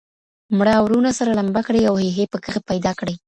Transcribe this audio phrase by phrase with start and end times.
[0.57, 3.15] مړه اورونه سره لمبه کړي یو هی هی پکښی پیدا کړي